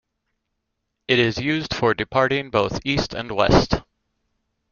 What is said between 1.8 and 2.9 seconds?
departing both